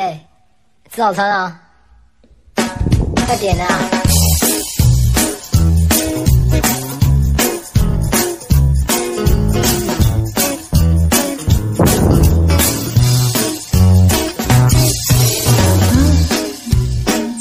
[0.00, 0.12] 哎，
[0.92, 1.60] 吃早餐啊！
[3.26, 3.66] 快点啊！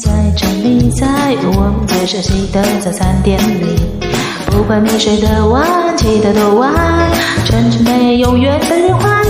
[0.01, 1.05] 在沉迷在
[1.43, 3.75] 我们最熟悉的早餐店里，
[4.47, 6.74] 不管你睡得晚起得多晚，
[7.46, 9.26] 全程没有分的电话。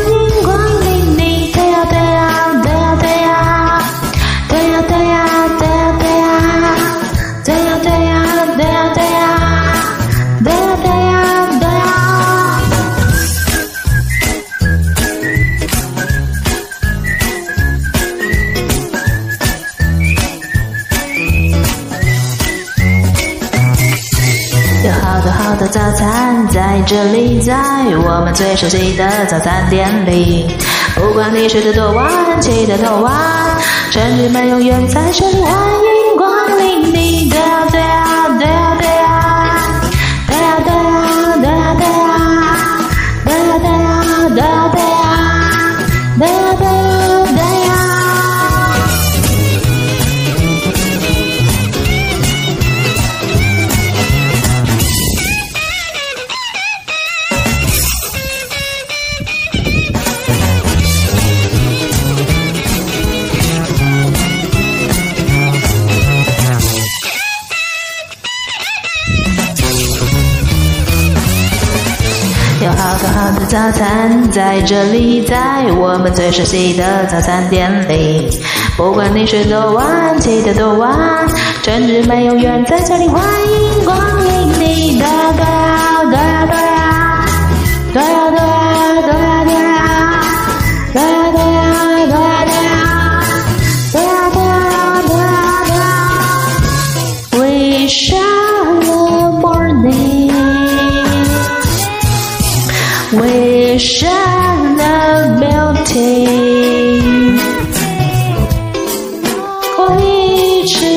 [25.29, 27.53] 最好的早餐在这里，在
[27.97, 30.47] 我们最熟悉的早餐店里。
[30.95, 33.13] 不管你睡得多晚，起得多晚，
[33.91, 35.41] 这里没有远在千里
[36.15, 36.16] 外。
[72.75, 78.27] 好多好多早餐在这里，在我们最熟悉的早餐店里。
[78.75, 80.93] 不管你睡多晚，起得多晚，
[81.63, 85.56] 甚至没有怨，在这里欢迎光临，你的。
[103.79, 105.85] shine of melting.
[109.79, 110.96] Oh,